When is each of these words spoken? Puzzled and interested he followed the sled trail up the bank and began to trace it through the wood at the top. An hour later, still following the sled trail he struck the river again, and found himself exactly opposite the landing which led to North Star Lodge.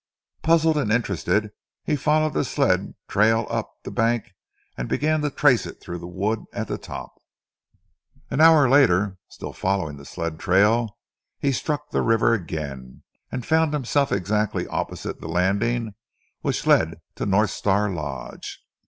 Puzzled 0.41 0.77
and 0.77 0.91
interested 0.91 1.51
he 1.83 1.95
followed 1.95 2.33
the 2.33 2.43
sled 2.43 2.95
trail 3.07 3.45
up 3.51 3.71
the 3.83 3.91
bank 3.91 4.31
and 4.75 4.89
began 4.89 5.21
to 5.21 5.29
trace 5.29 5.67
it 5.67 5.79
through 5.79 5.99
the 5.99 6.07
wood 6.07 6.43
at 6.53 6.67
the 6.67 6.79
top. 6.79 7.21
An 8.31 8.41
hour 8.41 8.67
later, 8.67 9.19
still 9.29 9.53
following 9.53 9.97
the 9.97 10.05
sled 10.05 10.39
trail 10.39 10.97
he 11.37 11.51
struck 11.51 11.91
the 11.91 12.01
river 12.01 12.33
again, 12.33 13.03
and 13.31 13.45
found 13.45 13.73
himself 13.75 14.11
exactly 14.11 14.65
opposite 14.69 15.21
the 15.21 15.27
landing 15.29 15.93
which 16.41 16.65
led 16.65 16.99
to 17.13 17.27
North 17.27 17.51
Star 17.51 17.87
Lodge. 17.91 18.65